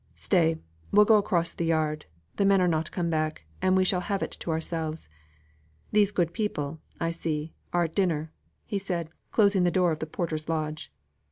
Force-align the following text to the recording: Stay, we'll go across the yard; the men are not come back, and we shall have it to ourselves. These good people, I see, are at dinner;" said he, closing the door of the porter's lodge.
Stay, 0.15 0.57
we'll 0.91 1.05
go 1.05 1.17
across 1.19 1.53
the 1.53 1.63
yard; 1.63 2.07
the 2.37 2.43
men 2.43 2.59
are 2.59 2.67
not 2.67 2.89
come 2.91 3.11
back, 3.11 3.45
and 3.61 3.77
we 3.77 3.83
shall 3.83 4.01
have 4.01 4.23
it 4.23 4.31
to 4.31 4.49
ourselves. 4.49 5.09
These 5.91 6.11
good 6.11 6.33
people, 6.33 6.79
I 6.99 7.11
see, 7.11 7.53
are 7.71 7.83
at 7.83 7.93
dinner;" 7.93 8.31
said 8.79 9.09
he, 9.09 9.13
closing 9.29 9.63
the 9.63 9.69
door 9.69 9.91
of 9.91 9.99
the 9.99 10.07
porter's 10.07 10.49
lodge. 10.49 10.91